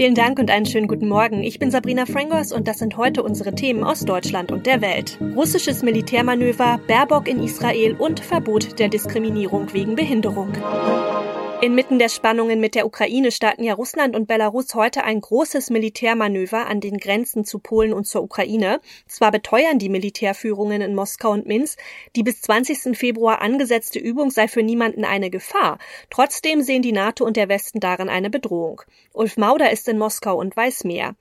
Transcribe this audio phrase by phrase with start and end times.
[0.00, 1.42] Vielen Dank und einen schönen guten Morgen.
[1.42, 5.18] Ich bin Sabrina Frangos und das sind heute unsere Themen aus Deutschland und der Welt.
[5.36, 10.54] Russisches Militärmanöver, Baerbock in Israel und Verbot der Diskriminierung wegen Behinderung.
[11.62, 16.66] Inmitten der Spannungen mit der Ukraine starten ja Russland und Belarus heute ein großes Militärmanöver
[16.66, 18.80] an den Grenzen zu Polen und zur Ukraine.
[19.06, 21.78] Zwar beteuern die Militärführungen in Moskau und Minsk,
[22.16, 22.96] die bis 20.
[22.96, 25.78] Februar angesetzte Übung sei für niemanden eine Gefahr.
[26.08, 28.80] Trotzdem sehen die NATO und der Westen darin eine Bedrohung.
[29.12, 31.14] Ulf Mauder ist in Moskau und weiß mehr.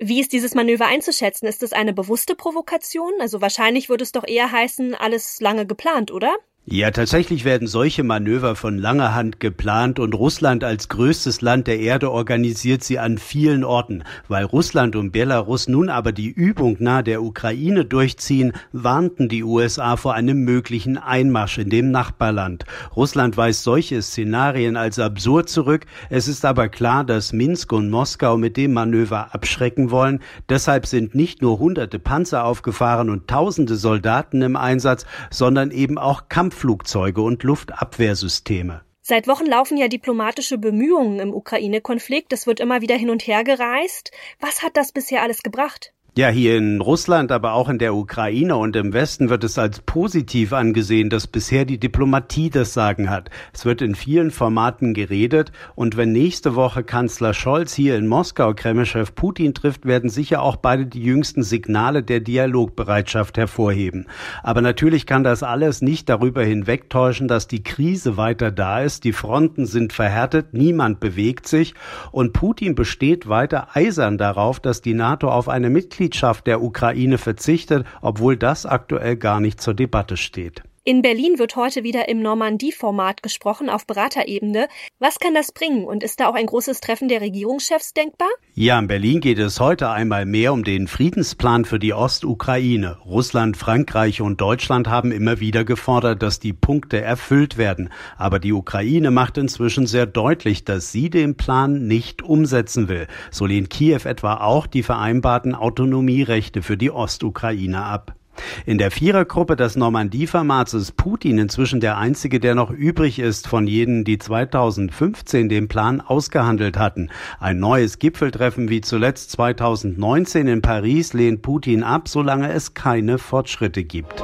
[0.00, 1.46] Wie ist dieses Manöver einzuschätzen?
[1.46, 3.12] Ist es eine bewusste Provokation?
[3.20, 6.34] Also wahrscheinlich würde es doch eher heißen, alles lange geplant, oder?
[6.70, 11.80] Ja, tatsächlich werden solche Manöver von langer Hand geplant und Russland als größtes Land der
[11.80, 14.04] Erde organisiert sie an vielen Orten.
[14.28, 19.96] Weil Russland und Belarus nun aber die Übung nahe der Ukraine durchziehen, warnten die USA
[19.96, 22.66] vor einem möglichen Einmarsch in dem Nachbarland.
[22.94, 25.86] Russland weist solche Szenarien als absurd zurück.
[26.10, 30.20] Es ist aber klar, dass Minsk und Moskau mit dem Manöver abschrecken wollen.
[30.50, 36.28] Deshalb sind nicht nur hunderte Panzer aufgefahren und tausende Soldaten im Einsatz, sondern eben auch
[36.28, 38.80] Kampf Kampfflugzeuge und Luftabwehrsysteme.
[39.00, 42.32] Seit Wochen laufen ja diplomatische Bemühungen im Ukraine-Konflikt.
[42.32, 44.10] Es wird immer wieder hin und her gereist.
[44.40, 45.94] Was hat das bisher alles gebracht?
[46.18, 49.78] Ja, hier in Russland, aber auch in der Ukraine und im Westen wird es als
[49.78, 53.30] positiv angesehen, dass bisher die Diplomatie das Sagen hat.
[53.52, 58.52] Es wird in vielen Formaten geredet und wenn nächste Woche Kanzler Scholz hier in Moskau
[58.52, 64.08] Kremlchef Putin trifft, werden sicher auch beide die jüngsten Signale der Dialogbereitschaft hervorheben.
[64.42, 69.12] Aber natürlich kann das alles nicht darüber hinwegtäuschen, dass die Krise weiter da ist, die
[69.12, 71.74] Fronten sind verhärtet, niemand bewegt sich
[72.10, 77.18] und Putin besteht weiter eisern darauf, dass die NATO auf eine Mitglied Mitgliedschaft der Ukraine
[77.18, 80.62] verzichtet, obwohl das aktuell gar nicht zur Debatte steht.
[80.88, 84.68] In Berlin wird heute wieder im Normandie-Format gesprochen auf Beraterebene.
[84.98, 88.30] Was kann das bringen und ist da auch ein großes Treffen der Regierungschefs denkbar?
[88.54, 92.96] Ja, in Berlin geht es heute einmal mehr um den Friedensplan für die Ostukraine.
[93.04, 97.90] Russland, Frankreich und Deutschland haben immer wieder gefordert, dass die Punkte erfüllt werden.
[98.16, 103.08] Aber die Ukraine macht inzwischen sehr deutlich, dass sie den Plan nicht umsetzen will.
[103.30, 108.17] So lehnt Kiew etwa auch die vereinbarten Autonomierechte für die Ostukraine ab.
[108.66, 113.66] In der Vierergruppe des Normandie-Formats ist Putin inzwischen der einzige, der noch übrig ist von
[113.66, 117.10] jenen, die 2015 den Plan ausgehandelt hatten.
[117.40, 123.84] Ein neues Gipfeltreffen wie zuletzt 2019 in Paris lehnt Putin ab, solange es keine Fortschritte
[123.84, 124.22] gibt.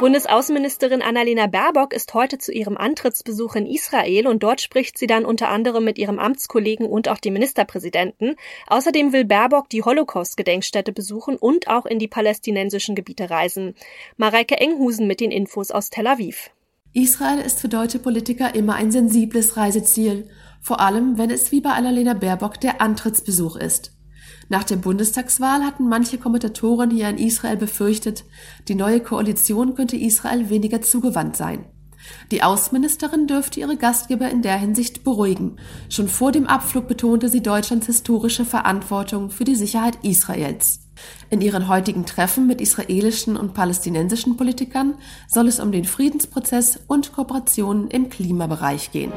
[0.00, 5.26] Bundesaußenministerin Annalena Baerbock ist heute zu ihrem Antrittsbesuch in Israel und dort spricht sie dann
[5.26, 8.36] unter anderem mit ihrem Amtskollegen und auch dem Ministerpräsidenten.
[8.66, 13.74] Außerdem will Baerbock die Holocaust-Gedenkstätte besuchen und auch in die palästinensischen Gebiete reisen.
[14.16, 16.50] Mareike Enghusen mit den Infos aus Tel Aviv.
[16.94, 20.30] Israel ist für deutsche Politiker immer ein sensibles Reiseziel,
[20.62, 23.92] vor allem wenn es wie bei Annalena Baerbock der Antrittsbesuch ist.
[24.50, 28.24] Nach der Bundestagswahl hatten manche Kommentatoren hier in Israel befürchtet,
[28.66, 31.66] die neue Koalition könnte Israel weniger zugewandt sein.
[32.32, 35.56] Die Außenministerin dürfte ihre Gastgeber in der Hinsicht beruhigen.
[35.88, 40.80] Schon vor dem Abflug betonte sie Deutschlands historische Verantwortung für die Sicherheit Israels.
[41.30, 44.94] In ihren heutigen Treffen mit israelischen und palästinensischen Politikern
[45.28, 49.12] soll es um den Friedensprozess und Kooperationen im Klimabereich gehen.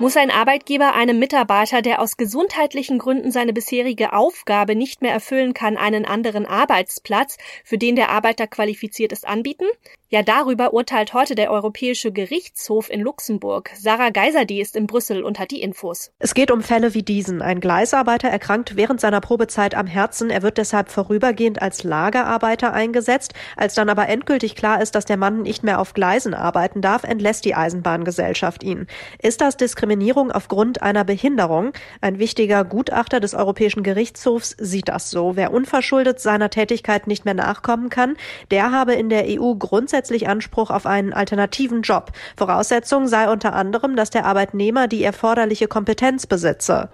[0.00, 5.54] Muss ein Arbeitgeber einem Mitarbeiter, der aus gesundheitlichen Gründen seine bisherige Aufgabe nicht mehr erfüllen
[5.54, 9.66] kann, einen anderen Arbeitsplatz, für den der Arbeiter qualifiziert ist, anbieten?
[10.10, 13.70] Ja, darüber urteilt heute der Europäische Gerichtshof in Luxemburg.
[13.74, 16.12] Sarah Geiserdi ist in Brüssel und hat die Infos.
[16.18, 17.42] Es geht um Fälle wie diesen.
[17.42, 20.30] Ein Gleisarbeiter erkrankt während seiner Probezeit am Herzen.
[20.30, 23.34] Er wird deshalb vorübergehend als Lagerarbeiter eingesetzt.
[23.54, 27.04] Als dann aber endgültig klar ist, dass der Mann nicht mehr auf Gleisen arbeiten darf,
[27.04, 28.86] entlässt die Eisenbahngesellschaft ihn.
[29.20, 31.72] Ist das Diskriminierung aufgrund einer Behinderung?
[32.02, 35.34] Ein wichtiger Gutachter des Europäischen Gerichtshofs sieht das so.
[35.34, 38.16] Wer unverschuldet seiner Tätigkeit nicht mehr nachkommen kann,
[38.50, 42.12] der habe in der EU grundsätzlich Anspruch auf einen alternativen Job.
[42.36, 46.90] Voraussetzung sei unter anderem, dass der Arbeitnehmer die erforderliche Kompetenz besitze.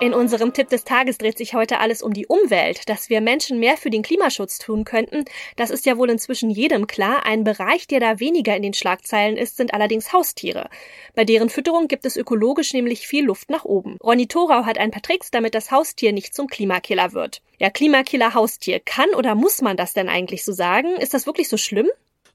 [0.00, 2.88] In unserem Tipp des Tages dreht sich heute alles um die Umwelt.
[2.88, 5.24] Dass wir Menschen mehr für den Klimaschutz tun könnten,
[5.56, 7.26] das ist ja wohl inzwischen jedem klar.
[7.26, 10.70] Ein Bereich, der da weniger in den Schlagzeilen ist, sind allerdings Haustiere.
[11.16, 13.96] Bei deren Fütterung gibt es ökologisch nämlich viel Luft nach oben.
[14.00, 17.42] Ronny Thorau hat ein paar Tricks, damit das Haustier nicht zum Klimakiller wird.
[17.58, 18.78] Ja, Klimakiller Haustier.
[18.78, 20.94] Kann oder muss man das denn eigentlich so sagen?
[20.98, 21.88] Ist das wirklich so schlimm?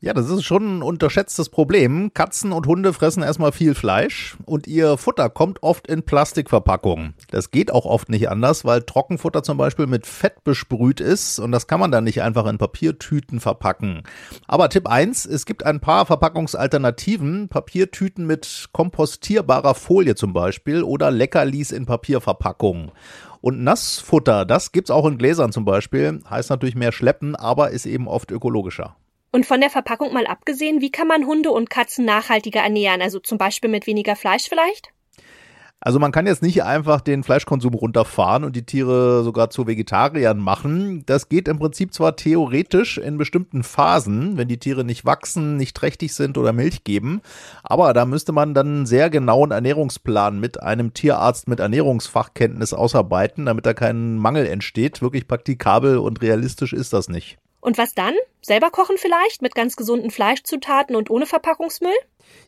[0.03, 2.13] Ja, das ist schon ein unterschätztes Problem.
[2.13, 7.13] Katzen und Hunde fressen erstmal viel Fleisch und ihr Futter kommt oft in Plastikverpackungen.
[7.31, 11.53] Das geht auch oft nicht anders, weil Trockenfutter zum Beispiel mit Fett besprüht ist und
[11.53, 14.03] das kann man dann nicht einfach in Papiertüten verpacken.
[14.45, 21.11] Aber Tipp 1, es gibt ein paar Verpackungsalternativen, Papiertüten mit kompostierbarer Folie zum Beispiel oder
[21.11, 22.91] Leckerlis in Papierverpackungen.
[23.39, 27.85] Und Nassfutter, das gibt's auch in Gläsern zum Beispiel, heißt natürlich mehr schleppen, aber ist
[27.85, 28.97] eben oft ökologischer.
[29.33, 33.01] Und von der Verpackung mal abgesehen, wie kann man Hunde und Katzen nachhaltiger ernähren?
[33.01, 34.89] Also zum Beispiel mit weniger Fleisch vielleicht?
[35.79, 40.37] Also man kann jetzt nicht einfach den Fleischkonsum runterfahren und die Tiere sogar zu Vegetariern
[40.37, 41.03] machen.
[41.07, 45.75] Das geht im Prinzip zwar theoretisch in bestimmten Phasen, wenn die Tiere nicht wachsen, nicht
[45.75, 47.21] trächtig sind oder Milch geben,
[47.63, 53.47] aber da müsste man dann einen sehr genauen Ernährungsplan mit einem Tierarzt mit Ernährungsfachkenntnis ausarbeiten,
[53.47, 55.01] damit da kein Mangel entsteht.
[55.01, 57.39] Wirklich praktikabel und realistisch ist das nicht.
[57.63, 58.13] Und was dann?
[58.41, 61.95] Selber kochen vielleicht mit ganz gesunden Fleischzutaten und ohne Verpackungsmüll?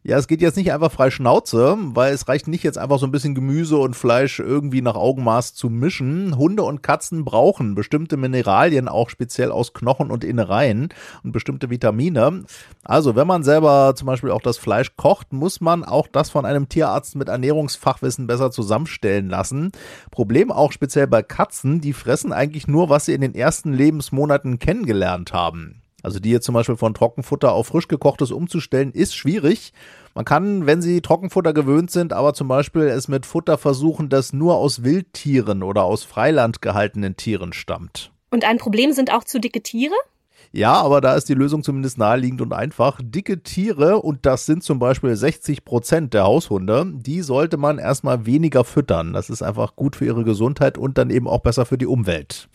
[0.07, 3.07] Ja, es geht jetzt nicht einfach frei Schnauze, weil es reicht nicht jetzt einfach so
[3.07, 6.38] ein bisschen Gemüse und Fleisch irgendwie nach Augenmaß zu mischen.
[6.38, 10.89] Hunde und Katzen brauchen bestimmte Mineralien, auch speziell aus Knochen und Innereien
[11.24, 12.44] und bestimmte Vitamine.
[12.83, 16.45] Also, wenn man selber zum Beispiel auch das Fleisch kocht, muss man auch das von
[16.45, 19.72] einem Tierarzt mit Ernährungsfachwissen besser zusammenstellen lassen.
[20.12, 24.60] Problem auch speziell bei Katzen, die fressen eigentlich nur, was sie in den ersten Lebensmonaten
[24.60, 25.81] kennengelernt haben.
[26.06, 29.74] Also die jetzt zum Beispiel von Trockenfutter auf frisch gekochtes umzustellen, ist schwierig.
[30.13, 34.31] Man kann, wenn sie Trockenfutter gewöhnt sind, aber zum Beispiel es mit Futter versuchen, das
[34.31, 38.12] nur aus Wildtieren oder aus Freiland gehaltenen Tieren stammt.
[38.30, 39.96] Und ein Problem sind auch zu dicke Tiere?
[40.52, 43.00] Ja, aber da ist die Lösung zumindest naheliegend und einfach.
[43.04, 48.28] Dicke Tiere, und das sind zum Beispiel 60 Prozent der Haushunde, die sollte man erstmal
[48.28, 49.12] weniger füttern.
[49.12, 52.48] Das ist einfach gut für ihre Gesundheit und dann eben auch besser für die Umwelt.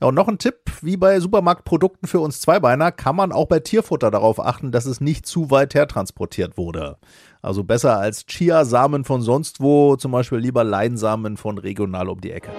[0.00, 3.60] Ja, und noch ein Tipp, wie bei Supermarktprodukten für uns Zweibeiner, kann man auch bei
[3.60, 6.98] Tierfutter darauf achten, dass es nicht zu weit hertransportiert wurde.
[7.42, 12.32] Also besser als Chiasamen von sonst wo, zum Beispiel lieber Leinsamen von regional um die
[12.32, 12.50] Ecke.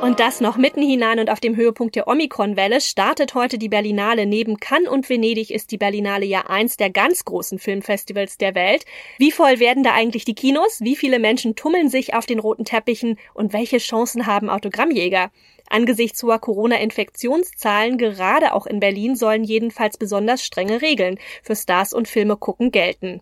[0.00, 4.26] Und das noch mitten hinein und auf dem Höhepunkt der Omikron-Welle startet heute die Berlinale.
[4.26, 8.84] Neben Cannes und Venedig ist die Berlinale ja eins der ganz großen Filmfestivals der Welt.
[9.18, 10.80] Wie voll werden da eigentlich die Kinos?
[10.80, 13.18] Wie viele Menschen tummeln sich auf den roten Teppichen?
[13.34, 15.30] Und welche Chancen haben Autogrammjäger?
[15.70, 22.08] Angesichts hoher Corona-Infektionszahlen, gerade auch in Berlin, sollen jedenfalls besonders strenge Regeln für Stars und
[22.08, 23.20] Filme gucken gelten.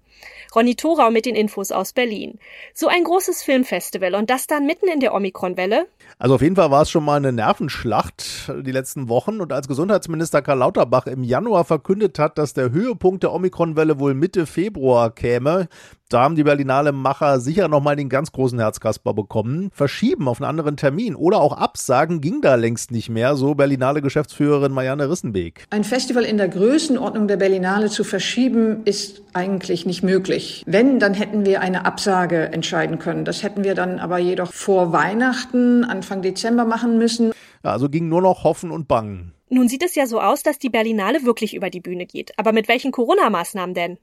[0.55, 2.39] Ronny Thorau mit den Infos aus Berlin.
[2.73, 5.87] So ein großes Filmfestival und das dann mitten in der Omikron-Welle?
[6.19, 9.69] Also auf jeden Fall war es schon mal eine Nervenschlacht die letzten Wochen und als
[9.69, 15.11] Gesundheitsminister Karl Lauterbach im Januar verkündet hat, dass der Höhepunkt der Omikron-Welle wohl Mitte Februar
[15.11, 15.69] käme,
[16.09, 19.71] da haben die Berlinale Macher sicher nochmal den ganz großen Herzkasper bekommen.
[19.73, 24.03] Verschieben auf einen anderen Termin oder auch absagen ging da längst nicht mehr, so Berlinale
[24.03, 25.67] Geschäftsführerin Marianne Rissenbeek.
[25.71, 30.63] Ein Festival in der Größenordnung der Berlinale zu verschieben, ist eigentlich nicht möglich.
[30.67, 33.25] Wenn, dann hätten wir eine Absage entscheiden können.
[33.25, 37.33] Das hätten wir dann aber jedoch vor Weihnachten, Anfang Dezember machen müssen.
[37.65, 39.33] Also ging nur noch Hoffen und Bangen.
[39.49, 42.33] Nun sieht es ja so aus, dass die Berlinale wirklich über die Bühne geht.
[42.39, 43.99] Aber mit welchen Corona-Maßnahmen denn?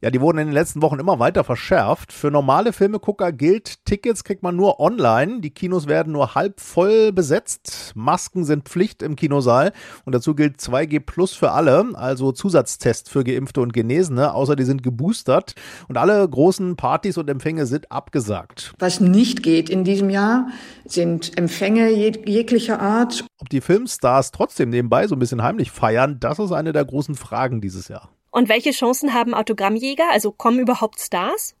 [0.00, 2.12] Ja, die wurden in den letzten Wochen immer weiter verschärft.
[2.12, 5.40] Für normale Filmegucker gilt, Tickets kriegt man nur online.
[5.40, 7.92] Die Kinos werden nur halb voll besetzt.
[7.96, 9.72] Masken sind Pflicht im Kinosaal.
[10.04, 14.62] Und dazu gilt 2G Plus für alle, also Zusatztest für Geimpfte und Genesene, außer die
[14.62, 15.56] sind geboostert.
[15.88, 18.74] Und alle großen Partys und Empfänge sind abgesagt.
[18.78, 20.46] Was nicht geht in diesem Jahr,
[20.84, 23.24] sind Empfänge jeg jeglicher Art.
[23.40, 27.16] Ob die Filmstars trotzdem nebenbei so ein bisschen heimlich feiern, das ist eine der großen
[27.16, 28.10] Fragen dieses Jahr.
[28.30, 30.04] Und welche Chancen haben Autogrammjäger?
[30.12, 31.54] Also kommen überhaupt Stars?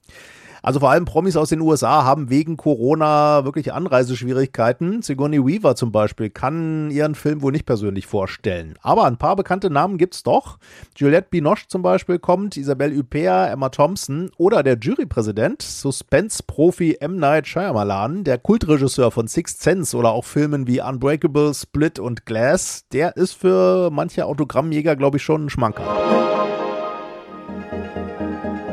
[0.62, 5.02] Also vor allem Promis aus den USA haben wegen Corona wirklich Anreiseschwierigkeiten.
[5.02, 8.74] Sigourney Weaver zum Beispiel kann ihren Film wohl nicht persönlich vorstellen.
[8.82, 10.58] Aber ein paar bekannte Namen gibt's doch.
[10.96, 17.16] Juliette Binoche zum Beispiel kommt, Isabelle Huppert, Emma Thompson oder der Jurypräsident, Suspense-Profi M.
[17.16, 22.84] Night Shyamalan, der Kultregisseur von Sixth Sense oder auch Filmen wie Unbreakable, Split und Glass.
[22.92, 26.27] Der ist für manche Autogrammjäger, glaube ich, schon ein Schmanker.